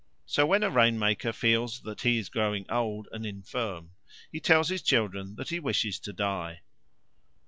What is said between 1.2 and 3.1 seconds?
feels that he is growing old